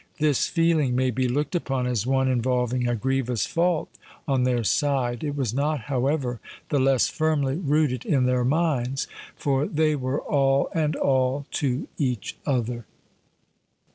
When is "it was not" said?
5.23-5.81